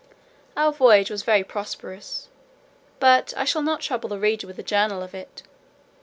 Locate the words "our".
0.57-0.71